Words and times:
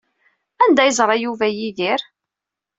Anda 0.63 0.81
ay 0.83 0.87
yeẓra 0.89 1.15
Yuba 1.23 1.47
Yidir? 1.57 2.01